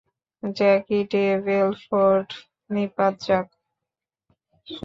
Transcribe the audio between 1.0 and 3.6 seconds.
Day Belfort নিপাত যাক!